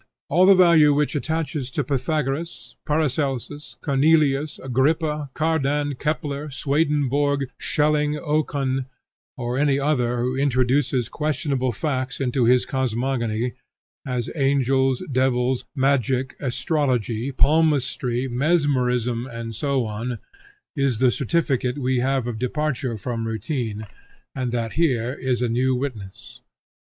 [0.29, 8.87] All the value which attaches to Pythagoras, Paracelsus, Cornelius Agrippa, Cardan, Kepler, Swedenborg, Schelling, Oken,
[9.37, 13.53] or any other who introduces questionable facts into his cosmogony,
[14.03, 20.17] as angels, devils, magic, astrology, palmistry, mesmerism, and so on,
[20.75, 23.85] is the certificate we have of departure from routine,
[24.33, 26.39] and that here is a new witness.